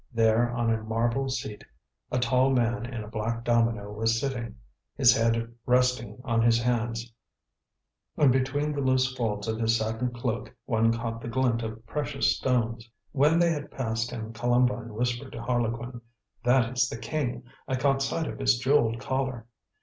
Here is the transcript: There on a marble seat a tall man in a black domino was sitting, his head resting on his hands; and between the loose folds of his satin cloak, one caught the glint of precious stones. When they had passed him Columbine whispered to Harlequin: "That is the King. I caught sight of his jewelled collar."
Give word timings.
There 0.11 0.49
on 0.49 0.73
a 0.73 0.81
marble 0.81 1.29
seat 1.29 1.63
a 2.11 2.17
tall 2.17 2.49
man 2.49 2.87
in 2.87 3.03
a 3.03 3.07
black 3.07 3.43
domino 3.45 3.91
was 3.91 4.19
sitting, 4.19 4.55
his 4.95 5.15
head 5.15 5.53
resting 5.67 6.19
on 6.23 6.41
his 6.41 6.59
hands; 6.59 7.13
and 8.17 8.31
between 8.31 8.73
the 8.73 8.81
loose 8.81 9.13
folds 9.15 9.47
of 9.47 9.59
his 9.59 9.77
satin 9.77 10.11
cloak, 10.11 10.55
one 10.65 10.91
caught 10.91 11.21
the 11.21 11.27
glint 11.27 11.61
of 11.61 11.85
precious 11.85 12.35
stones. 12.35 12.89
When 13.11 13.37
they 13.37 13.51
had 13.51 13.69
passed 13.69 14.09
him 14.09 14.33
Columbine 14.33 14.95
whispered 14.95 15.33
to 15.33 15.41
Harlequin: 15.43 16.01
"That 16.43 16.73
is 16.75 16.89
the 16.89 16.97
King. 16.97 17.43
I 17.67 17.75
caught 17.75 18.01
sight 18.01 18.25
of 18.25 18.39
his 18.39 18.57
jewelled 18.57 18.99
collar." 18.99 19.45